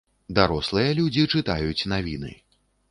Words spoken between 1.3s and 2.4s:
чытаюць навіны.